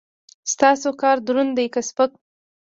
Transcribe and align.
ستاسو 0.53 0.89
کار 1.01 1.17
دروند 1.27 1.51
دی 1.57 1.65
که 1.73 1.81
سپک؟ 1.89 2.11